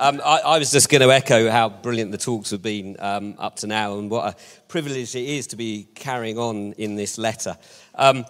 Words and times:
Um, 0.00 0.22
I, 0.24 0.38
I, 0.38 0.58
was 0.60 0.70
just 0.70 0.88
going 0.90 1.00
to 1.00 1.12
echo 1.12 1.50
how 1.50 1.68
brilliant 1.68 2.12
the 2.12 2.18
talks 2.18 2.50
have 2.50 2.62
been 2.62 2.94
um, 3.00 3.34
up 3.36 3.56
to 3.56 3.66
now 3.66 3.98
and 3.98 4.08
what 4.08 4.32
a 4.32 4.36
privilege 4.68 5.16
it 5.16 5.28
is 5.28 5.48
to 5.48 5.56
be 5.56 5.88
carrying 5.96 6.38
on 6.38 6.72
in 6.74 6.94
this 6.94 7.18
letter. 7.18 7.58
Um, 7.96 8.24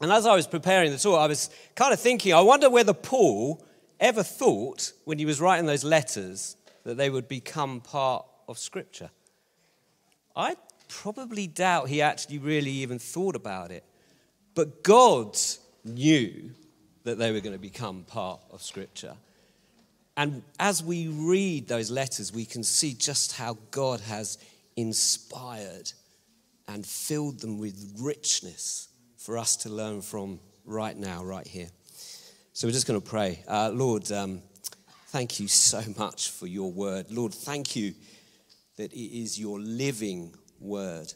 and 0.00 0.12
as 0.12 0.26
I 0.26 0.36
was 0.36 0.46
preparing 0.46 0.92
the 0.92 0.98
talk, 0.98 1.18
I 1.18 1.26
was 1.26 1.50
kind 1.74 1.92
of 1.92 1.98
thinking, 1.98 2.32
I 2.32 2.40
wonder 2.40 2.70
whether 2.70 2.94
Paul 2.94 3.66
ever 3.98 4.22
thought 4.22 4.92
when 5.04 5.18
he 5.18 5.26
was 5.26 5.40
writing 5.40 5.66
those 5.66 5.82
letters 5.82 6.56
that 6.84 6.96
they 6.98 7.10
would 7.10 7.26
become 7.26 7.80
part 7.80 8.24
of 8.46 8.56
Scripture. 8.56 9.10
I 10.36 10.54
probably 10.86 11.48
doubt 11.48 11.88
he 11.88 12.00
actually 12.00 12.38
really 12.38 12.70
even 12.70 13.00
thought 13.00 13.34
about 13.34 13.72
it. 13.72 13.82
But 14.54 14.84
God 14.84 15.36
knew 15.84 16.52
that 17.02 17.18
they 17.18 17.32
were 17.32 17.40
going 17.40 17.54
to 17.54 17.58
become 17.58 18.04
part 18.04 18.40
of 18.52 18.62
Scripture. 18.62 19.16
And 20.16 20.42
as 20.60 20.82
we 20.82 21.08
read 21.08 21.68
those 21.68 21.90
letters, 21.90 22.32
we 22.32 22.44
can 22.44 22.62
see 22.62 22.94
just 22.94 23.32
how 23.32 23.56
God 23.70 24.00
has 24.00 24.38
inspired 24.76 25.90
and 26.68 26.84
filled 26.84 27.40
them 27.40 27.58
with 27.58 27.96
richness 28.00 28.88
for 29.16 29.38
us 29.38 29.56
to 29.56 29.68
learn 29.68 30.02
from 30.02 30.38
right 30.64 30.96
now, 30.96 31.24
right 31.24 31.46
here. 31.46 31.68
So 32.52 32.66
we're 32.68 32.72
just 32.72 32.86
going 32.86 33.00
to 33.00 33.06
pray. 33.06 33.42
Uh, 33.48 33.70
Lord, 33.72 34.10
um, 34.12 34.42
thank 35.08 35.40
you 35.40 35.48
so 35.48 35.82
much 35.98 36.30
for 36.30 36.46
your 36.46 36.70
word. 36.70 37.10
Lord, 37.10 37.32
thank 37.32 37.74
you 37.74 37.94
that 38.76 38.92
it 38.92 39.18
is 39.18 39.38
your 39.38 39.60
living 39.60 40.34
word. 40.60 41.12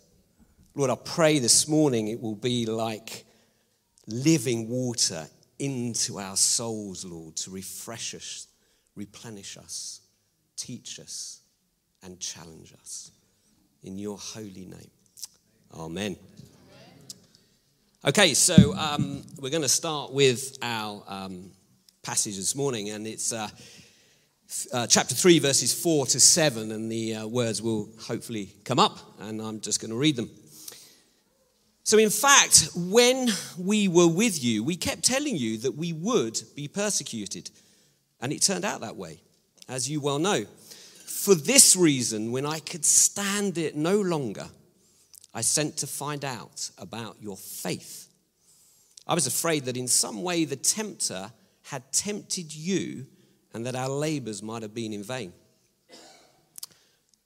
Lord, 0.74 0.90
I 0.90 0.96
pray 0.96 1.38
this 1.38 1.68
morning 1.68 2.09
it 2.09 2.20
will 2.20 2.34
be 2.34 2.66
like 2.66 3.24
living 4.06 4.68
water 4.68 5.26
into 5.59 6.18
our 6.18 6.37
souls, 6.37 7.04
Lord, 7.04 7.37
to 7.37 7.51
refresh 7.51 8.15
us 8.15 8.46
replenish 8.96 9.56
us, 9.56 10.00
teach 10.56 10.98
us, 10.98 11.41
and 12.02 12.18
challenge 12.18 12.73
us. 12.80 13.12
In 13.82 13.98
your 13.98 14.18
holy 14.18 14.66
name. 14.66 14.90
Amen. 15.74 16.16
Okay, 18.04 18.34
so 18.34 18.74
um, 18.74 19.23
we're 19.40 19.51
going 19.51 19.62
to 19.62 19.68
start 19.68 20.12
with 20.12 20.59
our 20.62 21.02
um, 21.06 21.51
passage 22.02 22.37
this 22.37 22.54
morning, 22.54 22.90
and 22.90 23.06
it's 23.06 23.32
uh, 23.32 23.48
uh, 24.73 24.87
chapter 24.87 25.15
3, 25.15 25.40
verses 25.40 25.74
4 25.74 26.06
to 26.06 26.21
7, 26.21 26.73
and 26.73 26.90
the 26.90 27.16
uh, 27.16 27.26
words 27.26 27.60
will 27.60 27.88
hopefully 28.01 28.54
come 28.65 28.78
up, 28.78 28.99
and 29.21 29.40
I'm 29.40 29.60
just 29.60 29.80
going 29.80 29.90
to 29.90 29.96
read 29.96 30.16
them. 30.16 30.30
So, 31.82 31.99
in 31.99 32.10
fact, 32.10 32.71
when 32.74 33.28
we 33.59 33.88
were 33.88 34.09
with 34.09 34.43
you, 34.43 34.65
we 34.65 34.76
kept 34.76 35.04
telling 35.04 35.37
you 35.37 35.59
that 35.59 35.76
we 35.76 35.93
would 35.93 36.40
be 36.54 36.68
persecuted. 36.68 37.51
And 38.20 38.32
it 38.32 38.42
turned 38.42 38.64
out 38.64 38.80
that 38.80 38.96
way, 38.96 39.20
as 39.68 39.88
you 39.88 40.00
well 40.00 40.18
know. 40.18 40.45
For 41.04 41.34
this 41.34 41.76
reason, 41.76 42.32
when 42.32 42.46
I 42.46 42.59
could 42.60 42.84
stand 42.84 43.59
it 43.59 43.76
no 43.76 44.00
longer, 44.00 44.46
I 45.34 45.40
sent 45.42 45.76
to 45.78 45.86
find 45.86 46.24
out 46.24 46.70
about 46.78 47.16
your 47.20 47.37
faith. 47.37 48.09
I 49.06 49.14
was 49.14 49.26
afraid 49.26 49.64
that 49.66 49.76
in 49.76 49.88
some 49.88 50.22
way 50.22 50.44
the 50.44 50.56
tempter 50.56 51.30
had 51.62 51.92
tempted 51.92 52.54
you 52.54 53.06
and 53.52 53.66
that 53.66 53.74
our 53.74 53.88
labors 53.88 54.42
might 54.42 54.62
have 54.62 54.74
been 54.74 54.92
in 54.92 55.02
vain. 55.02 55.32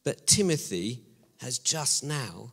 But 0.04 0.26
Timothy 0.26 1.02
has 1.40 1.58
just 1.58 2.04
now 2.04 2.52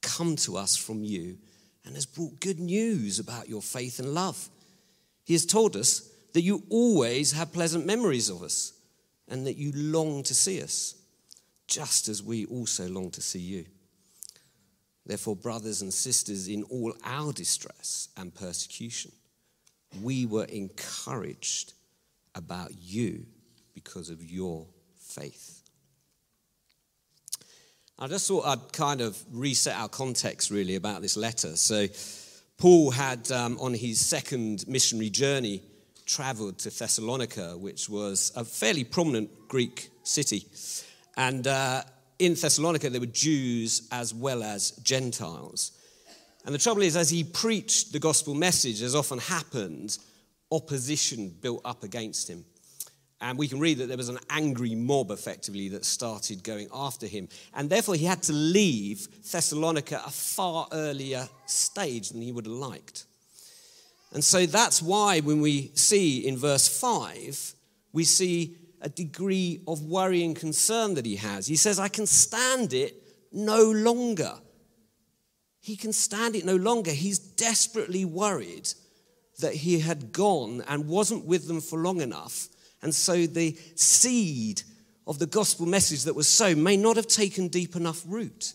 come 0.00 0.36
to 0.36 0.56
us 0.56 0.76
from 0.76 1.02
you 1.02 1.38
and 1.84 1.94
has 1.94 2.06
brought 2.06 2.40
good 2.40 2.60
news 2.60 3.18
about 3.18 3.48
your 3.48 3.62
faith 3.62 3.98
and 3.98 4.14
love. 4.14 4.48
He 5.24 5.32
has 5.32 5.46
told 5.46 5.76
us 5.76 6.08
that 6.32 6.42
you 6.42 6.62
always 6.70 7.32
have 7.32 7.52
pleasant 7.52 7.86
memories 7.86 8.28
of 8.28 8.42
us 8.42 8.72
and 9.28 9.46
that 9.46 9.56
you 9.56 9.72
long 9.74 10.22
to 10.24 10.34
see 10.34 10.62
us, 10.62 10.94
just 11.66 12.08
as 12.08 12.22
we 12.22 12.46
also 12.46 12.88
long 12.88 13.10
to 13.10 13.22
see 13.22 13.38
you. 13.38 13.64
Therefore, 15.04 15.36
brothers 15.36 15.82
and 15.82 15.92
sisters, 15.92 16.48
in 16.48 16.62
all 16.64 16.94
our 17.04 17.32
distress 17.32 18.08
and 18.16 18.34
persecution, 18.34 19.12
we 20.00 20.26
were 20.26 20.44
encouraged 20.44 21.74
about 22.34 22.70
you 22.80 23.26
because 23.74 24.10
of 24.10 24.22
your 24.22 24.66
faith. 24.96 25.62
I 27.98 28.06
just 28.06 28.26
thought 28.26 28.46
I'd 28.46 28.72
kind 28.72 29.00
of 29.00 29.22
reset 29.30 29.76
our 29.76 29.88
context 29.88 30.50
really 30.50 30.76
about 30.76 31.02
this 31.02 31.16
letter. 31.16 31.56
So, 31.56 31.86
Paul 32.58 32.92
had 32.92 33.30
um, 33.32 33.58
on 33.60 33.74
his 33.74 34.00
second 34.00 34.64
missionary 34.68 35.10
journey 35.10 35.62
traveled 36.06 36.58
to 36.60 36.70
Thessalonica, 36.70 37.56
which 37.58 37.88
was 37.88 38.32
a 38.36 38.44
fairly 38.44 38.84
prominent 38.84 39.48
Greek 39.48 39.90
city. 40.02 40.46
And 41.16 41.46
uh, 41.46 41.82
in 42.18 42.34
Thessalonica, 42.34 42.90
there 42.90 43.00
were 43.00 43.06
Jews 43.06 43.88
as 43.90 44.14
well 44.14 44.42
as 44.42 44.72
Gentiles. 44.82 45.72
And 46.44 46.54
the 46.54 46.58
trouble 46.58 46.82
is, 46.82 46.96
as 46.96 47.10
he 47.10 47.24
preached 47.24 47.92
the 47.92 47.98
gospel 47.98 48.34
message, 48.34 48.82
as 48.82 48.94
often 48.94 49.18
happened, 49.18 49.98
opposition 50.50 51.28
built 51.40 51.62
up 51.64 51.84
against 51.84 52.28
him. 52.28 52.44
And 53.20 53.38
we 53.38 53.46
can 53.46 53.60
read 53.60 53.78
that 53.78 53.86
there 53.86 53.96
was 53.96 54.08
an 54.08 54.18
angry 54.30 54.74
mob, 54.74 55.12
effectively, 55.12 55.68
that 55.68 55.84
started 55.84 56.42
going 56.42 56.66
after 56.74 57.06
him. 57.06 57.28
And 57.54 57.70
therefore, 57.70 57.94
he 57.94 58.04
had 58.04 58.22
to 58.24 58.32
leave 58.32 59.06
Thessalonica 59.30 60.02
a 60.04 60.10
far 60.10 60.66
earlier 60.72 61.28
stage 61.46 62.10
than 62.10 62.20
he 62.20 62.32
would 62.32 62.46
have 62.46 62.54
liked. 62.54 63.04
And 64.12 64.22
so 64.22 64.44
that's 64.46 64.82
why 64.82 65.20
when 65.20 65.40
we 65.40 65.72
see 65.74 66.26
in 66.26 66.36
verse 66.36 66.68
5, 66.68 67.54
we 67.92 68.04
see 68.04 68.56
a 68.80 68.88
degree 68.88 69.62
of 69.66 69.82
worry 69.82 70.24
and 70.24 70.36
concern 70.36 70.94
that 70.94 71.06
he 71.06 71.16
has. 71.16 71.46
He 71.46 71.56
says, 71.56 71.78
I 71.78 71.88
can 71.88 72.06
stand 72.06 72.72
it 72.72 72.94
no 73.32 73.70
longer. 73.70 74.34
He 75.60 75.76
can 75.76 75.92
stand 75.92 76.34
it 76.34 76.44
no 76.44 76.56
longer. 76.56 76.90
He's 76.90 77.18
desperately 77.18 78.04
worried 78.04 78.68
that 79.38 79.54
he 79.54 79.78
had 79.78 80.12
gone 80.12 80.62
and 80.68 80.88
wasn't 80.88 81.24
with 81.24 81.46
them 81.48 81.60
for 81.60 81.78
long 81.78 82.00
enough. 82.00 82.48
And 82.82 82.94
so 82.94 83.26
the 83.26 83.56
seed 83.76 84.62
of 85.06 85.18
the 85.18 85.26
gospel 85.26 85.66
message 85.66 86.04
that 86.04 86.14
was 86.14 86.28
sown 86.28 86.62
may 86.62 86.76
not 86.76 86.96
have 86.96 87.06
taken 87.06 87.48
deep 87.48 87.76
enough 87.76 88.02
root. 88.06 88.52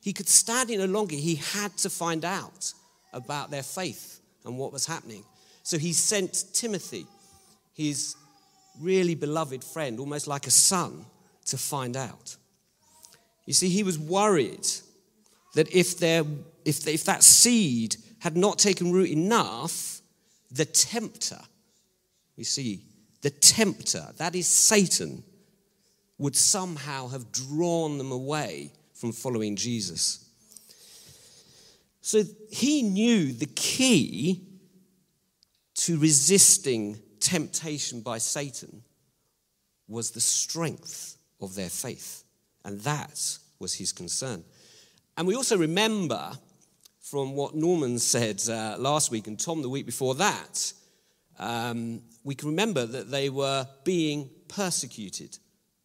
He 0.00 0.12
could 0.12 0.28
stand 0.28 0.70
it 0.70 0.78
no 0.78 0.86
longer. 0.86 1.16
He 1.16 1.36
had 1.36 1.76
to 1.78 1.90
find 1.90 2.24
out 2.24 2.72
about 3.12 3.50
their 3.50 3.62
faith 3.62 4.21
and 4.44 4.58
what 4.58 4.72
was 4.72 4.86
happening. 4.86 5.24
So 5.62 5.78
he 5.78 5.92
sent 5.92 6.44
Timothy, 6.52 7.06
his 7.74 8.16
really 8.80 9.14
beloved 9.14 9.62
friend, 9.62 10.00
almost 10.00 10.26
like 10.26 10.46
a 10.46 10.50
son, 10.50 11.04
to 11.46 11.58
find 11.58 11.96
out. 11.96 12.36
You 13.46 13.52
see, 13.52 13.68
he 13.68 13.82
was 13.82 13.98
worried 13.98 14.66
that 15.54 15.72
if, 15.74 15.98
there, 15.98 16.24
if, 16.64 16.86
if 16.86 17.04
that 17.04 17.22
seed 17.22 17.96
had 18.20 18.36
not 18.36 18.58
taken 18.58 18.92
root 18.92 19.10
enough, 19.10 20.00
the 20.50 20.64
tempter, 20.64 21.40
you 22.36 22.44
see, 22.44 22.82
the 23.22 23.30
tempter, 23.30 24.06
that 24.16 24.34
is 24.34 24.46
Satan, 24.46 25.22
would 26.18 26.36
somehow 26.36 27.08
have 27.08 27.32
drawn 27.32 27.98
them 27.98 28.12
away 28.12 28.72
from 28.94 29.12
following 29.12 29.56
Jesus. 29.56 30.21
So 32.12 32.24
he 32.50 32.82
knew 32.82 33.32
the 33.32 33.46
key 33.46 34.42
to 35.76 35.98
resisting 35.98 37.00
temptation 37.20 38.02
by 38.02 38.18
Satan 38.18 38.82
was 39.88 40.10
the 40.10 40.20
strength 40.20 41.16
of 41.40 41.54
their 41.54 41.70
faith. 41.70 42.24
And 42.66 42.78
that 42.80 43.38
was 43.58 43.72
his 43.72 43.92
concern. 43.92 44.44
And 45.16 45.26
we 45.26 45.34
also 45.34 45.56
remember 45.56 46.32
from 47.00 47.34
what 47.34 47.54
Norman 47.54 47.98
said 47.98 48.42
uh, 48.46 48.76
last 48.78 49.10
week 49.10 49.26
and 49.26 49.40
Tom 49.40 49.62
the 49.62 49.70
week 49.70 49.86
before 49.86 50.16
that, 50.16 50.70
um, 51.38 52.02
we 52.24 52.34
can 52.34 52.50
remember 52.50 52.84
that 52.84 53.10
they 53.10 53.30
were 53.30 53.66
being 53.84 54.28
persecuted 54.48 55.38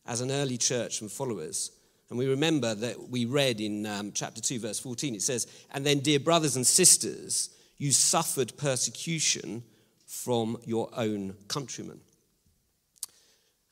as 0.06 0.20
an 0.20 0.32
early 0.32 0.58
church 0.58 1.00
and 1.00 1.10
followers. 1.10 1.72
And 2.10 2.18
we 2.18 2.28
remember 2.28 2.74
that 2.74 3.10
we 3.10 3.26
read 3.26 3.60
in 3.60 3.86
um, 3.86 4.12
chapter 4.14 4.42
2, 4.42 4.60
verse 4.60 4.80
14, 4.80 5.16
it 5.16 5.22
says, 5.22 5.48
And 5.72 5.86
then, 5.86 6.00
dear 6.00 6.20
brothers 6.20 6.56
and 6.56 6.66
sisters, 6.66 7.50
you 7.78 7.92
suffered 7.92 8.56
persecution 8.58 9.64
from 10.06 10.58
your 10.66 10.90
own 10.96 11.36
countrymen. 11.48 12.00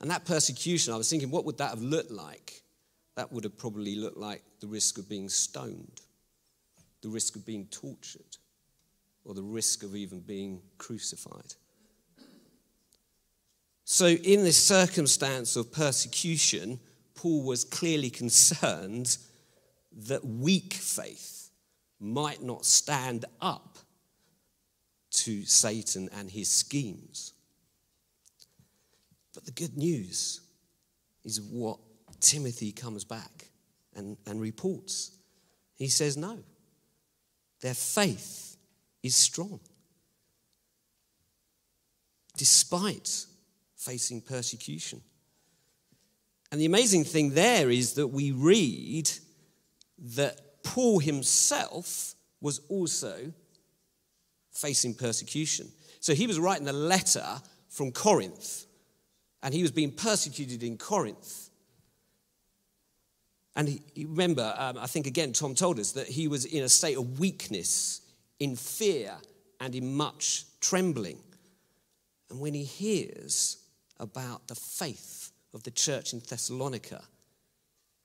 And 0.01 0.11
that 0.11 0.25
persecution, 0.25 0.93
I 0.93 0.97
was 0.97 1.09
thinking, 1.09 1.31
what 1.31 1.45
would 1.45 1.57
that 1.59 1.69
have 1.69 1.81
looked 1.81 2.11
like? 2.11 2.61
That 3.15 3.31
would 3.31 3.45
have 3.45 3.57
probably 3.57 3.95
looked 3.95 4.17
like 4.17 4.43
the 4.59 4.67
risk 4.67 4.97
of 4.97 5.07
being 5.07 5.29
stoned, 5.29 6.01
the 7.01 7.09
risk 7.09 7.37
of 7.37 7.45
being 7.45 7.67
tortured, 7.67 8.37
or 9.23 9.33
the 9.33 9.41
risk 9.41 9.83
of 9.83 9.95
even 9.95 10.19
being 10.19 10.61
crucified. 10.77 11.55
So, 13.85 14.07
in 14.07 14.43
this 14.43 14.61
circumstance 14.61 15.55
of 15.55 15.71
persecution, 15.71 16.79
Paul 17.15 17.43
was 17.43 17.63
clearly 17.63 18.09
concerned 18.09 19.17
that 20.07 20.25
weak 20.25 20.73
faith 20.73 21.49
might 21.99 22.43
not 22.43 22.65
stand 22.65 23.25
up 23.41 23.77
to 25.11 25.45
Satan 25.45 26.09
and 26.13 26.29
his 26.29 26.49
schemes. 26.51 27.33
But 29.33 29.45
the 29.45 29.51
good 29.51 29.77
news 29.77 30.41
is 31.23 31.41
what 31.41 31.79
Timothy 32.19 32.71
comes 32.71 33.03
back 33.03 33.47
and, 33.95 34.17
and 34.25 34.41
reports. 34.41 35.11
He 35.75 35.87
says, 35.87 36.17
No, 36.17 36.39
their 37.61 37.73
faith 37.73 38.57
is 39.03 39.15
strong. 39.15 39.59
Despite 42.37 43.25
facing 43.77 44.21
persecution. 44.21 45.01
And 46.55 46.61
the 46.61 46.67
amazing 46.67 47.03
thing 47.03 47.31
there 47.31 47.69
is 47.69 47.95
that 47.95 48.07
we 48.07 48.31
read 48.31 49.11
that 50.13 50.63
Paul 50.63 50.99
himself 50.99 52.15
was 52.39 52.61
also 52.69 53.33
facing 54.53 54.93
persecution. 54.93 55.67
So 55.99 56.13
he 56.13 56.27
was 56.27 56.39
writing 56.39 56.69
a 56.69 56.71
letter 56.71 57.25
from 57.67 57.91
Corinth, 57.91 58.67
and 59.43 59.53
he 59.53 59.63
was 59.63 59.73
being 59.73 59.91
persecuted 59.91 60.63
in 60.63 60.77
Corinth. 60.77 61.49
And 63.57 63.67
he, 63.67 64.05
remember, 64.05 64.55
um, 64.57 64.77
I 64.77 64.87
think 64.87 65.07
again, 65.07 65.33
Tom 65.33 65.55
told 65.55 65.77
us 65.77 65.91
that 65.91 66.07
he 66.07 66.29
was 66.29 66.45
in 66.45 66.63
a 66.63 66.69
state 66.69 66.95
of 66.95 67.19
weakness, 67.19 67.99
in 68.39 68.55
fear, 68.55 69.11
and 69.59 69.75
in 69.75 69.93
much 69.93 70.45
trembling. 70.61 71.19
And 72.29 72.39
when 72.39 72.53
he 72.53 72.63
hears 72.63 73.57
about 73.99 74.47
the 74.47 74.55
faith 74.55 75.24
of 75.55 75.63
the 75.63 75.71
church 75.71 76.13
in 76.13 76.19
Thessalonica, 76.19 77.01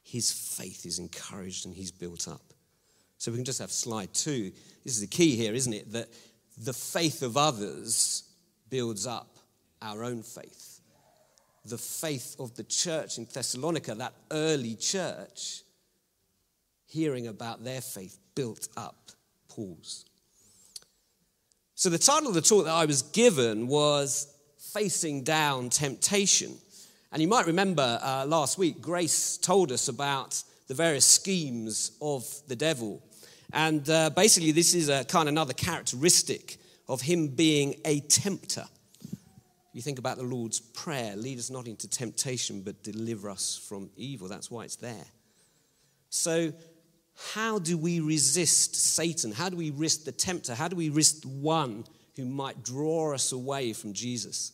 his 0.03 0.33
faith 0.33 0.87
is 0.87 0.99
encouraged 0.99 1.67
and 1.67 1.75
he's 1.75 1.91
built 1.91 2.29
up. 2.29 2.55
So 3.19 3.31
we 3.31 3.37
can 3.37 3.45
just 3.45 3.59
have 3.59 3.73
slide 3.73 4.15
two. 4.15 4.53
This 4.85 4.95
is 4.95 5.01
the 5.01 5.07
key 5.07 5.37
here, 5.37 5.53
isn't 5.53 5.73
it? 5.73 5.93
That 5.93 6.09
the 6.57 6.73
faith 6.73 7.23
of 7.23 7.37
others 7.37 8.23
builds 8.71 9.07
up 9.07 9.37
our 9.83 10.05
own 10.05 10.23
faith. 10.23 10.81
The 11.67 11.77
faith 11.77 12.37
of 12.39 12.55
the 12.55 12.65
church 12.65 13.19
in 13.19 13.27
Thessalonica, 13.31 13.95
that 13.97 14.15
early 14.31 14.77
church, 14.77 15.63
hearing 16.87 17.27
about 17.27 17.63
their 17.63 17.81
faith, 17.81 18.17
built 18.35 18.69
up 18.77 19.11
Paul's. 19.49 20.07
So, 21.75 21.91
the 21.91 21.99
title 21.99 22.29
of 22.29 22.35
the 22.35 22.41
talk 22.41 22.65
that 22.65 22.75
I 22.75 22.87
was 22.87 23.03
given 23.03 23.67
was 23.67 24.33
Facing 24.73 25.25
Down 25.25 25.69
Temptation. 25.69 26.57
And 27.13 27.21
you 27.21 27.27
might 27.27 27.47
remember 27.47 27.99
uh, 28.01 28.25
last 28.25 28.57
week, 28.57 28.81
Grace 28.81 29.37
told 29.37 29.73
us 29.73 29.89
about 29.89 30.41
the 30.69 30.75
various 30.75 31.05
schemes 31.05 31.91
of 32.01 32.25
the 32.47 32.55
devil. 32.55 33.03
And 33.53 33.89
uh, 33.91 34.11
basically, 34.11 34.53
this 34.53 34.75
is 34.75 34.89
a 34.89 35.05
kind 35.05 35.29
of 35.29 35.33
another 35.33 35.53
characteristic 35.53 36.59
of 36.89 37.01
him 37.01 37.27
being 37.29 37.75
a 37.85 37.99
tempter. 38.01 38.65
You 39.73 39.83
think 39.83 39.99
about 39.99 40.19
the 40.19 40.23
Lord's 40.23 40.61
Prayer 40.61 41.17
lead 41.17 41.39
us 41.39 41.51
not 41.51 41.67
into 41.67 41.89
temptation, 41.89 42.63
but 42.63 42.85
deliver 42.85 43.29
us 43.29 43.61
from 43.69 43.91
evil. 43.97 44.29
That's 44.29 44.49
why 44.49 44.65
it's 44.65 44.77
there. 44.77 45.07
So, 46.11 46.53
how 47.35 47.59
do 47.59 47.77
we 47.77 47.99
resist 47.99 48.77
Satan? 48.77 49.33
How 49.33 49.49
do 49.49 49.57
we 49.57 49.71
resist 49.71 50.05
the 50.05 50.13
tempter? 50.13 50.55
How 50.55 50.69
do 50.69 50.77
we 50.77 50.91
resist 50.91 51.23
the 51.23 51.29
one 51.29 51.85
who 52.15 52.25
might 52.25 52.63
draw 52.63 53.15
us 53.15 53.33
away 53.33 53.73
from 53.73 53.95
Jesus? 53.95 54.53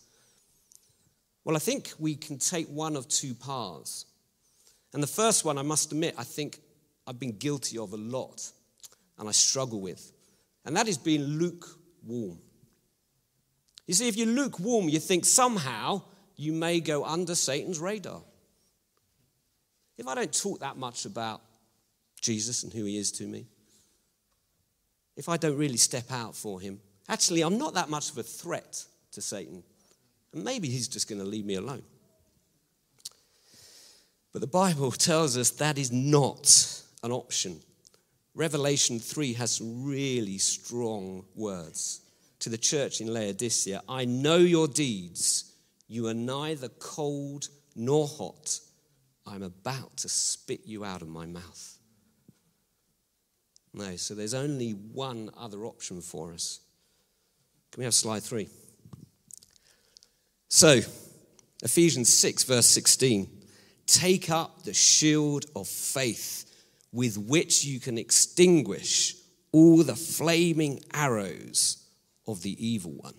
Well, 1.46 1.54
I 1.54 1.60
think 1.60 1.92
we 2.00 2.16
can 2.16 2.38
take 2.38 2.66
one 2.66 2.96
of 2.96 3.06
two 3.06 3.32
paths. 3.32 4.06
And 4.92 5.00
the 5.00 5.06
first 5.06 5.44
one, 5.44 5.58
I 5.58 5.62
must 5.62 5.92
admit, 5.92 6.16
I 6.18 6.24
think 6.24 6.58
I've 7.06 7.20
been 7.20 7.38
guilty 7.38 7.78
of 7.78 7.92
a 7.92 7.96
lot 7.96 8.50
and 9.16 9.28
I 9.28 9.30
struggle 9.32 9.80
with. 9.80 10.10
And 10.64 10.76
that 10.76 10.88
is 10.88 10.98
being 10.98 11.22
lukewarm. 11.22 12.40
You 13.86 13.94
see, 13.94 14.08
if 14.08 14.16
you're 14.16 14.26
lukewarm, 14.26 14.88
you 14.88 14.98
think 14.98 15.24
somehow 15.24 16.02
you 16.34 16.52
may 16.52 16.80
go 16.80 17.04
under 17.04 17.36
Satan's 17.36 17.78
radar. 17.78 18.22
If 19.98 20.08
I 20.08 20.16
don't 20.16 20.36
talk 20.36 20.58
that 20.58 20.76
much 20.76 21.04
about 21.04 21.42
Jesus 22.20 22.64
and 22.64 22.72
who 22.72 22.86
he 22.86 22.98
is 22.98 23.12
to 23.12 23.24
me, 23.24 23.46
if 25.16 25.28
I 25.28 25.36
don't 25.36 25.56
really 25.56 25.76
step 25.76 26.10
out 26.10 26.34
for 26.34 26.60
him, 26.60 26.80
actually, 27.08 27.42
I'm 27.42 27.56
not 27.56 27.74
that 27.74 27.88
much 27.88 28.10
of 28.10 28.18
a 28.18 28.24
threat 28.24 28.84
to 29.12 29.22
Satan. 29.22 29.62
And 30.32 30.44
maybe 30.44 30.68
he's 30.68 30.88
just 30.88 31.08
going 31.08 31.20
to 31.20 31.26
leave 31.26 31.44
me 31.44 31.54
alone. 31.54 31.82
But 34.32 34.40
the 34.40 34.46
Bible 34.46 34.90
tells 34.92 35.36
us 35.36 35.50
that 35.52 35.78
is 35.78 35.92
not 35.92 36.82
an 37.02 37.12
option. 37.12 37.60
Revelation 38.34 38.98
3 38.98 39.32
has 39.34 39.52
some 39.52 39.84
really 39.84 40.36
strong 40.36 41.24
words 41.34 42.02
to 42.40 42.50
the 42.50 42.58
church 42.58 43.00
in 43.00 43.12
Laodicea 43.12 43.82
I 43.88 44.04
know 44.04 44.36
your 44.36 44.68
deeds. 44.68 45.52
You 45.88 46.08
are 46.08 46.14
neither 46.14 46.68
cold 46.68 47.48
nor 47.74 48.06
hot. 48.06 48.60
I'm 49.26 49.42
about 49.42 49.96
to 49.98 50.08
spit 50.08 50.60
you 50.66 50.84
out 50.84 51.02
of 51.02 51.08
my 51.08 51.26
mouth. 51.26 51.78
No, 53.72 53.96
so 53.96 54.14
there's 54.14 54.34
only 54.34 54.70
one 54.70 55.30
other 55.36 55.64
option 55.64 56.00
for 56.00 56.32
us. 56.32 56.60
Can 57.70 57.80
we 57.80 57.84
have 57.84 57.94
slide 57.94 58.22
three? 58.22 58.48
So, 60.56 60.80
Ephesians 61.62 62.10
6, 62.10 62.44
verse 62.44 62.64
16 62.64 63.28
take 63.84 64.30
up 64.30 64.62
the 64.62 64.72
shield 64.72 65.44
of 65.54 65.68
faith 65.68 66.50
with 66.92 67.18
which 67.18 67.62
you 67.66 67.78
can 67.78 67.98
extinguish 67.98 69.16
all 69.52 69.82
the 69.82 69.94
flaming 69.94 70.82
arrows 70.94 71.84
of 72.26 72.40
the 72.40 72.56
evil 72.66 72.92
one. 72.92 73.12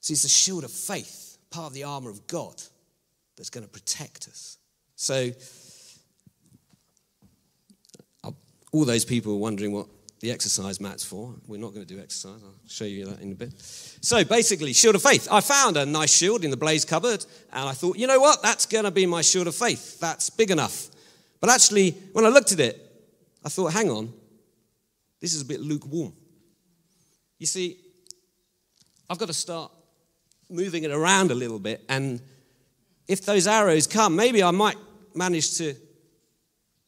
See, 0.00 0.14
it's 0.14 0.22
the 0.22 0.28
shield 0.28 0.62
of 0.62 0.70
faith, 0.70 1.38
part 1.50 1.66
of 1.66 1.74
the 1.74 1.82
armor 1.82 2.10
of 2.10 2.28
God 2.28 2.62
that's 3.36 3.50
going 3.50 3.64
to 3.66 3.70
protect 3.70 4.28
us. 4.28 4.58
So, 4.94 5.32
uh, 8.22 8.30
all 8.70 8.84
those 8.84 9.04
people 9.04 9.32
are 9.32 9.38
wondering 9.38 9.72
what 9.72 9.88
the 10.20 10.30
exercise 10.30 10.80
mat's 10.80 11.04
for. 11.04 11.34
We're 11.46 11.60
not 11.60 11.74
going 11.74 11.86
to 11.86 11.94
do 11.94 12.00
exercise. 12.00 12.40
I'll 12.44 12.54
show 12.66 12.84
you 12.84 13.06
that 13.06 13.20
in 13.20 13.32
a 13.32 13.34
bit. 13.34 13.52
So 13.60 14.24
basically, 14.24 14.72
shield 14.72 14.96
of 14.96 15.02
faith. 15.02 15.28
I 15.30 15.40
found 15.40 15.76
a 15.76 15.86
nice 15.86 16.12
shield 16.12 16.44
in 16.44 16.50
the 16.50 16.56
blaze 16.56 16.84
cupboard, 16.84 17.24
and 17.52 17.68
I 17.68 17.72
thought, 17.72 17.96
you 17.96 18.06
know 18.06 18.18
what? 18.18 18.42
That's 18.42 18.66
going 18.66 18.84
to 18.84 18.90
be 18.90 19.06
my 19.06 19.22
shield 19.22 19.46
of 19.46 19.54
faith. 19.54 20.00
That's 20.00 20.30
big 20.30 20.50
enough. 20.50 20.88
But 21.40 21.50
actually, 21.50 21.92
when 22.12 22.24
I 22.24 22.28
looked 22.28 22.52
at 22.52 22.60
it, 22.60 22.84
I 23.44 23.48
thought, 23.48 23.72
hang 23.72 23.90
on, 23.90 24.12
this 25.20 25.34
is 25.34 25.42
a 25.42 25.44
bit 25.44 25.60
lukewarm. 25.60 26.12
You 27.38 27.46
see, 27.46 27.78
I've 29.08 29.18
got 29.18 29.28
to 29.28 29.34
start 29.34 29.70
moving 30.50 30.82
it 30.82 30.90
around 30.90 31.30
a 31.30 31.34
little 31.34 31.60
bit, 31.60 31.84
and 31.88 32.20
if 33.06 33.24
those 33.24 33.46
arrows 33.46 33.86
come, 33.86 34.16
maybe 34.16 34.42
I 34.42 34.50
might 34.50 34.76
manage 35.14 35.56
to 35.58 35.74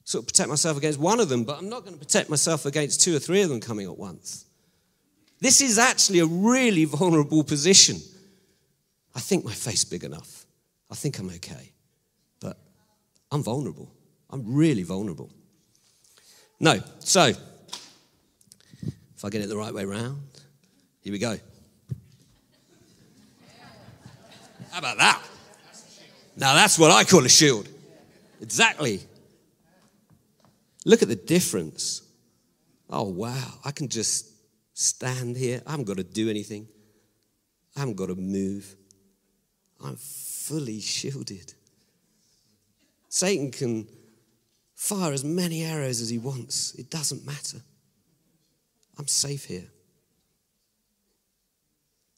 sort 0.04 0.22
of 0.22 0.26
protect 0.26 0.48
myself 0.48 0.76
against 0.76 0.98
one 0.98 1.20
of 1.20 1.28
them, 1.28 1.44
but 1.44 1.58
I'm 1.58 1.68
not 1.68 1.80
going 1.80 1.94
to 1.94 1.98
protect 1.98 2.30
myself 2.30 2.66
against 2.66 3.00
two 3.00 3.14
or 3.14 3.18
three 3.18 3.42
of 3.42 3.48
them 3.48 3.60
coming 3.60 3.86
at 3.86 3.96
once. 3.96 4.44
This 5.40 5.60
is 5.60 5.78
actually 5.78 6.18
a 6.18 6.26
really 6.26 6.84
vulnerable 6.84 7.44
position. 7.44 7.96
I 9.14 9.20
think 9.20 9.44
my 9.44 9.52
face's 9.52 9.84
big 9.84 10.04
enough. 10.04 10.46
I 10.90 10.94
think 10.94 11.18
I'm 11.18 11.30
okay. 11.30 11.72
But 12.40 12.58
I'm 13.32 13.42
vulnerable. 13.42 13.92
I'm 14.28 14.54
really 14.54 14.82
vulnerable. 14.82 15.30
No. 16.58 16.80
So, 17.00 17.32
if 18.82 19.24
I 19.24 19.30
get 19.30 19.40
it 19.40 19.48
the 19.48 19.56
right 19.56 19.72
way 19.72 19.84
round, 19.84 20.20
here 21.00 21.12
we 21.12 21.18
go. 21.18 21.36
How 24.70 24.78
about 24.78 24.98
that? 24.98 25.22
Now, 26.36 26.54
that's 26.54 26.78
what 26.78 26.90
I 26.90 27.04
call 27.04 27.24
a 27.24 27.28
shield. 27.28 27.68
Exactly. 28.40 29.00
Look 30.84 31.02
at 31.02 31.08
the 31.08 31.16
difference. 31.16 32.02
Oh, 32.88 33.08
wow. 33.08 33.54
I 33.64 33.70
can 33.70 33.88
just 33.88 34.30
stand 34.74 35.36
here. 35.36 35.62
I 35.66 35.72
haven't 35.72 35.86
got 35.86 35.98
to 35.98 36.04
do 36.04 36.28
anything, 36.30 36.68
I 37.76 37.80
haven't 37.80 37.96
got 37.96 38.06
to 38.06 38.16
move. 38.16 38.76
I'm 39.82 39.96
fully 39.96 40.80
shielded. 40.80 41.54
Satan 43.08 43.50
can 43.50 43.88
fire 44.74 45.12
as 45.12 45.24
many 45.24 45.64
arrows 45.64 46.00
as 46.00 46.10
he 46.10 46.18
wants, 46.18 46.74
it 46.74 46.90
doesn't 46.90 47.24
matter. 47.26 47.58
I'm 48.98 49.08
safe 49.08 49.46
here. 49.46 49.68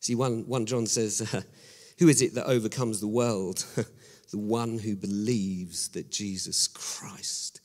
See, 0.00 0.16
1, 0.16 0.48
1 0.48 0.66
John 0.66 0.86
says, 0.86 1.20
Who 1.98 2.08
is 2.08 2.22
it 2.22 2.34
that 2.34 2.46
overcomes 2.46 3.00
the 3.00 3.06
world? 3.06 3.64
the 4.32 4.38
one 4.38 4.78
who 4.78 4.96
believes 4.96 5.88
that 5.90 6.10
Jesus 6.10 6.66
Christ 6.66 7.61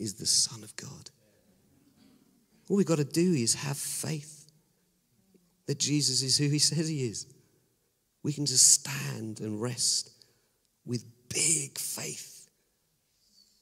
is 0.00 0.14
the 0.14 0.26
Son 0.26 0.64
of 0.64 0.74
God. 0.76 1.10
All 2.68 2.76
we've 2.76 2.86
got 2.86 2.98
to 2.98 3.04
do 3.04 3.32
is 3.34 3.54
have 3.54 3.76
faith 3.76 4.50
that 5.66 5.78
Jesus 5.78 6.22
is 6.22 6.38
who 6.38 6.48
he 6.48 6.58
says 6.58 6.88
he 6.88 7.04
is. 7.04 7.26
We 8.22 8.32
can 8.32 8.46
just 8.46 8.66
stand 8.66 9.40
and 9.40 9.60
rest 9.60 10.10
with 10.84 11.04
big 11.28 11.78
faith, 11.78 12.48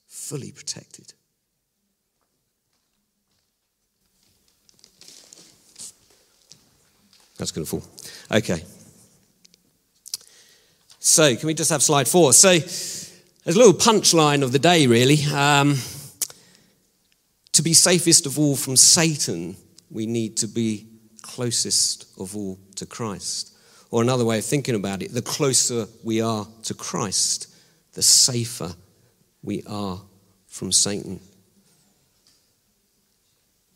fully 0.06 0.52
protected. 0.52 1.12
That's 7.36 7.52
going 7.52 7.64
to 7.64 7.70
fall. 7.70 7.84
Okay. 8.36 8.64
So, 10.98 11.36
can 11.36 11.46
we 11.46 11.54
just 11.54 11.70
have 11.70 11.82
slide 11.82 12.08
four? 12.08 12.32
So, 12.32 12.58
there's 12.58 13.56
a 13.56 13.58
little 13.58 13.72
punchline 13.72 14.42
of 14.42 14.50
the 14.50 14.58
day, 14.58 14.88
really. 14.88 15.24
Um, 15.26 15.76
to 17.58 17.62
be 17.64 17.72
safest 17.72 18.24
of 18.24 18.38
all 18.38 18.54
from 18.54 18.76
Satan, 18.76 19.56
we 19.90 20.06
need 20.06 20.36
to 20.36 20.46
be 20.46 20.86
closest 21.22 22.06
of 22.16 22.36
all 22.36 22.56
to 22.76 22.86
Christ. 22.86 23.52
Or 23.90 24.00
another 24.00 24.24
way 24.24 24.38
of 24.38 24.44
thinking 24.44 24.76
about 24.76 25.02
it, 25.02 25.12
the 25.12 25.22
closer 25.22 25.88
we 26.04 26.20
are 26.20 26.46
to 26.62 26.74
Christ, 26.74 27.52
the 27.94 28.02
safer 28.02 28.76
we 29.42 29.64
are 29.66 30.00
from 30.46 30.70
Satan. 30.70 31.18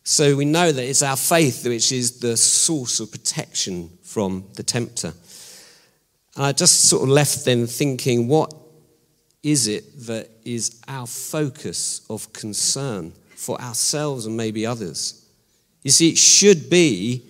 So 0.04 0.36
we 0.36 0.44
know 0.44 0.70
that 0.70 0.88
it's 0.88 1.02
our 1.02 1.16
faith 1.16 1.66
which 1.66 1.90
is 1.90 2.20
the 2.20 2.36
source 2.36 3.00
of 3.00 3.10
protection 3.10 3.90
from 4.04 4.44
the 4.54 4.62
tempter. 4.62 5.12
And 6.36 6.44
I 6.44 6.52
just 6.52 6.84
sort 6.88 7.02
of 7.02 7.08
left 7.08 7.44
then 7.44 7.66
thinking, 7.66 8.28
what 8.28 8.54
is 9.42 9.66
it 9.66 10.06
that 10.06 10.30
is 10.44 10.80
our 10.86 11.08
focus 11.08 12.06
of 12.08 12.32
concern 12.32 13.14
for 13.42 13.60
ourselves 13.60 14.26
and 14.26 14.36
maybe 14.36 14.64
others? 14.64 15.26
You 15.82 15.90
see, 15.90 16.10
it 16.10 16.18
should 16.18 16.70
be 16.70 17.22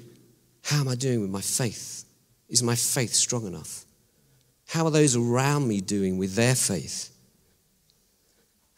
how 0.64 0.81
am 0.81 0.88
I 0.88 0.95
doing 0.95 1.21
with 1.21 1.31
my 1.31 1.40
faith? 1.40 2.04
Is 2.49 2.62
my 2.62 2.76
faith 2.76 3.14
strong 3.14 3.47
enough? 3.47 3.85
How 4.69 4.85
are 4.85 4.90
those 4.90 5.16
around 5.16 5.66
me 5.66 5.81
doing 5.81 6.19
with 6.19 6.35
their 6.35 6.54
faith? 6.54 7.11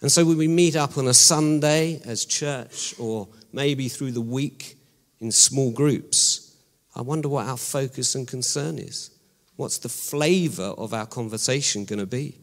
And 0.01 0.11
so 0.11 0.25
when 0.25 0.39
we 0.39 0.49
meet 0.49 0.77
up 0.77 0.97
on 0.97 1.09
a 1.09 1.15
Sunday 1.15 2.01
as 2.05 2.25
church 2.25 2.95
or 2.99 3.29
maybe 3.53 3.89
through 3.89 4.13
the 4.13 4.21
week 4.21 4.77
in 5.21 5.33
small 5.33 5.73
groups, 5.73 6.57
I 6.95 7.03
wonder 7.03 7.29
what 7.29 7.47
our 7.47 7.57
focus 7.57 8.15
and 8.15 8.29
concern 8.29 8.79
is. 8.79 9.11
What's 9.57 9.79
the 9.79 9.89
flavor 9.89 10.75
of 10.77 10.95
our 10.95 11.07
conversation 11.07 11.85
going 11.85 12.01
to 12.01 12.07
be? 12.07 12.39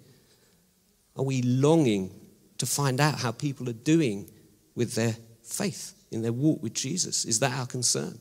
Are 1.15 1.23
we 1.23 1.41
longing 1.41 2.11
to 2.57 2.65
find 2.65 2.99
out 2.99 3.19
how 3.19 3.31
people 3.31 3.69
are 3.69 3.73
doing 3.73 4.29
with 4.75 4.95
their 4.95 5.15
faith 5.43 5.93
in 6.11 6.21
their 6.21 6.33
walk 6.33 6.61
with 6.61 6.73
Jesus? 6.73 7.25
Is 7.25 7.39
that 7.39 7.57
our 7.57 7.65
concern? 7.65 8.19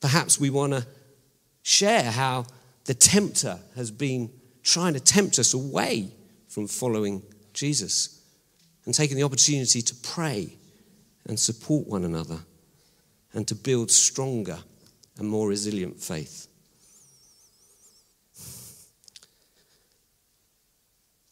Perhaps 0.00 0.38
we 0.38 0.50
want 0.50 0.72
to 0.72 0.86
share 1.62 2.10
how 2.10 2.46
the 2.84 2.94
tempter 2.94 3.58
has 3.76 3.90
been 3.90 4.30
trying 4.62 4.94
to 4.94 5.00
tempt 5.00 5.38
us 5.38 5.54
away 5.54 6.10
from 6.48 6.66
following 6.66 7.22
Jesus 7.52 8.22
and 8.84 8.94
taking 8.94 9.16
the 9.16 9.22
opportunity 9.22 9.80
to 9.80 9.94
pray 9.96 10.56
and 11.26 11.38
support 11.38 11.86
one 11.86 12.04
another 12.04 12.38
and 13.32 13.48
to 13.48 13.54
build 13.54 13.90
stronger 13.90 14.58
and 15.18 15.28
more 15.28 15.48
resilient 15.48 16.00
faith. 16.00 16.48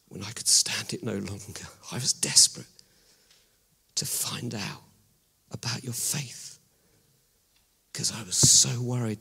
When 0.07 0.23
I 0.23 0.31
could 0.31 0.47
stand 0.47 0.93
it 0.93 1.03
no 1.03 1.13
longer, 1.13 1.67
I 1.91 1.95
was 1.95 2.13
desperate 2.13 2.67
to 3.95 4.05
find 4.05 4.55
out 4.55 4.81
about 5.51 5.83
your 5.83 5.93
faith 5.93 6.53
because 7.93 8.11
I 8.11 8.23
was 8.23 8.35
so 8.35 8.81
worried 8.81 9.19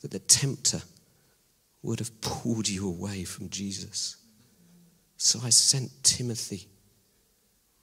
that 0.00 0.12
the 0.12 0.20
tempter 0.20 0.80
would 1.82 1.98
have 1.98 2.20
pulled 2.20 2.68
you 2.68 2.86
away 2.86 3.24
from 3.24 3.50
Jesus. 3.50 4.16
So 5.16 5.40
I 5.42 5.50
sent 5.50 5.90
Timothy, 6.04 6.68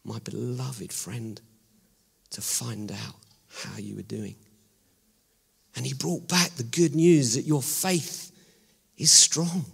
my 0.05 0.19
beloved 0.19 0.93
friend, 0.93 1.39
to 2.31 2.41
find 2.41 2.91
out 2.91 3.15
how 3.49 3.77
you 3.77 3.95
were 3.95 4.01
doing. 4.01 4.35
And 5.75 5.85
he 5.85 5.93
brought 5.93 6.27
back 6.27 6.51
the 6.51 6.63
good 6.63 6.95
news 6.95 7.35
that 7.35 7.45
your 7.45 7.61
faith 7.61 8.31
is 8.97 9.11
strong. 9.11 9.65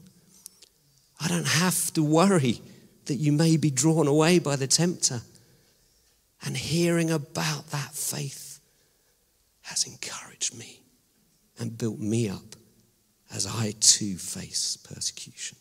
I 1.20 1.28
don't 1.28 1.48
have 1.48 1.92
to 1.94 2.04
worry 2.04 2.62
that 3.06 3.16
you 3.16 3.32
may 3.32 3.58
be 3.58 3.70
drawn 3.70 4.08
away 4.08 4.40
by 4.40 4.56
the 4.56 4.68
tempter. 4.68 5.22
And 6.46 6.56
hearing 6.56 7.10
about 7.10 7.72
that 7.72 7.94
faith 7.94 8.60
has 9.64 9.86
encouraged 9.86 10.58
me 10.58 10.84
and 11.60 11.78
built 11.78 12.00
me 12.00 12.30
up 12.30 12.56
as 13.34 13.46
I 13.46 13.76
too 13.80 14.18
face 14.18 14.78
persecution. 14.78 15.58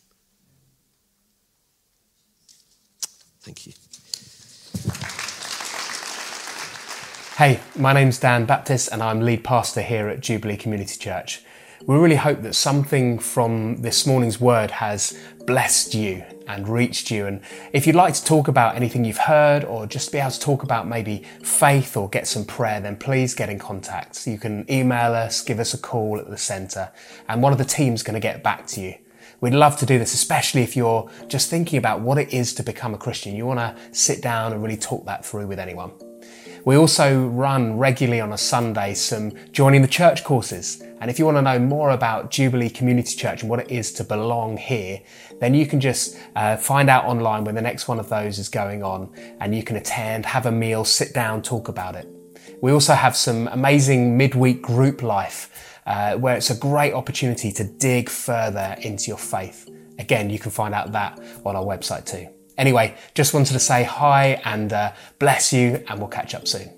Thank 3.41 3.67
you. 3.67 3.73
Hey, 7.37 7.61
my 7.75 7.93
name's 7.93 8.19
Dan 8.19 8.45
Baptist 8.45 8.89
and 8.91 9.01
I'm 9.01 9.21
lead 9.21 9.43
pastor 9.43 9.81
here 9.81 10.09
at 10.09 10.19
Jubilee 10.19 10.57
Community 10.57 10.97
Church. 10.97 11.41
We 11.85 11.95
really 11.95 12.17
hope 12.17 12.41
that 12.41 12.53
something 12.53 13.17
from 13.19 13.81
this 13.81 14.05
morning's 14.05 14.41
word 14.41 14.71
has 14.71 15.17
blessed 15.49 15.95
you 15.95 16.23
and 16.47 16.69
reached 16.69 17.09
you. 17.09 17.25
And 17.25 17.41
if 17.73 17.87
you'd 17.87 17.95
like 17.95 18.13
to 18.13 18.23
talk 18.23 18.47
about 18.47 18.75
anything 18.75 19.03
you've 19.03 19.17
heard 19.17 19.63
or 19.63 19.87
just 19.87 20.11
be 20.11 20.19
able 20.19 20.29
to 20.29 20.39
talk 20.39 20.61
about 20.61 20.87
maybe 20.87 21.23
faith 21.41 21.97
or 21.97 22.07
get 22.07 22.27
some 22.27 22.45
prayer, 22.45 22.79
then 22.79 22.95
please 22.95 23.33
get 23.33 23.49
in 23.49 23.57
contact. 23.57 24.27
You 24.27 24.37
can 24.37 24.63
email 24.71 25.15
us, 25.15 25.41
give 25.41 25.59
us 25.59 25.73
a 25.73 25.79
call 25.79 26.19
at 26.19 26.29
the 26.29 26.37
centre, 26.37 26.91
and 27.27 27.41
one 27.41 27.51
of 27.51 27.57
the 27.57 27.65
team's 27.65 28.03
going 28.03 28.13
to 28.13 28.19
get 28.19 28.43
back 28.43 28.67
to 28.67 28.81
you. 28.81 28.93
We'd 29.41 29.55
love 29.55 29.75
to 29.77 29.87
do 29.87 29.97
this, 29.97 30.13
especially 30.13 30.61
if 30.61 30.75
you're 30.75 31.09
just 31.27 31.49
thinking 31.49 31.79
about 31.79 32.01
what 32.01 32.19
it 32.19 32.31
is 32.31 32.53
to 32.53 32.63
become 32.63 32.93
a 32.93 32.97
Christian. 32.99 33.35
You 33.35 33.47
want 33.47 33.59
to 33.59 33.75
sit 33.91 34.21
down 34.21 34.53
and 34.53 34.61
really 34.61 34.77
talk 34.77 35.07
that 35.07 35.25
through 35.25 35.47
with 35.47 35.57
anyone. 35.57 35.93
We 36.69 36.75
also 36.75 37.25
run 37.25 37.79
regularly 37.79 38.21
on 38.21 38.31
a 38.31 38.37
Sunday 38.37 38.93
some 38.93 39.31
joining 39.51 39.81
the 39.81 39.87
church 39.87 40.23
courses. 40.23 40.83
And 41.01 41.09
if 41.09 41.17
you 41.17 41.25
want 41.25 41.37
to 41.37 41.41
know 41.41 41.57
more 41.57 41.89
about 41.89 42.29
Jubilee 42.29 42.69
Community 42.69 43.15
Church 43.15 43.41
and 43.41 43.49
what 43.49 43.59
it 43.59 43.71
is 43.71 43.91
to 43.93 44.03
belong 44.03 44.55
here, 44.55 45.01
then 45.39 45.55
you 45.55 45.65
can 45.65 45.79
just 45.79 46.19
uh, 46.35 46.57
find 46.57 46.87
out 46.87 47.05
online 47.05 47.43
when 47.43 47.55
the 47.55 47.61
next 47.63 47.87
one 47.87 47.99
of 47.99 48.07
those 48.07 48.37
is 48.37 48.49
going 48.49 48.83
on 48.83 49.11
and 49.39 49.55
you 49.55 49.63
can 49.63 49.77
attend, 49.77 50.27
have 50.27 50.45
a 50.45 50.51
meal, 50.51 50.85
sit 50.85 51.11
down, 51.11 51.41
talk 51.41 51.69
about 51.69 51.95
it. 51.95 52.07
We 52.61 52.71
also 52.71 52.93
have 52.93 53.17
some 53.17 53.47
amazing 53.47 54.15
midweek 54.15 54.61
group 54.61 55.01
life 55.01 55.81
uh, 55.87 56.17
where 56.17 56.37
it's 56.37 56.51
a 56.51 56.55
great 56.55 56.93
opportunity 56.93 57.51
to 57.51 57.63
dig 57.63 58.11
further 58.11 58.75
into 58.81 59.07
your 59.07 59.17
faith. 59.17 59.67
Again, 59.97 60.29
you 60.29 60.37
can 60.37 60.51
find 60.51 60.75
out 60.75 60.91
that 60.91 61.19
on 61.43 61.55
our 61.55 61.63
website 61.63 62.05
too. 62.05 62.27
Anyway, 62.59 62.93
just 63.15 63.33
wanted 63.33 63.53
to 63.53 63.59
say 63.59 63.83
hi 63.83 64.39
and 64.43 64.73
uh, 64.73 64.91
bless 65.17 65.53
you, 65.53 65.81
and 65.87 65.97
we'll 65.97 66.09
catch 66.09 66.35
up 66.35 66.45
soon. 66.45 66.69